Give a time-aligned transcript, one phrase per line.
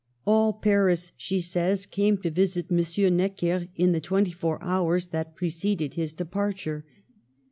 [0.25, 3.15] "All Paris," she says," came to visit M.
[3.17, 6.83] Necker in the twenty four hours that preceded his departure.